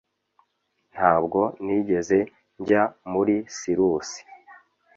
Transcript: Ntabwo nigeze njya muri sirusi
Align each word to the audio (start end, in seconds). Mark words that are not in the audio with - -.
Ntabwo 0.93 1.39
nigeze 1.63 2.19
njya 2.59 2.83
muri 3.11 3.35
sirusi 3.57 4.21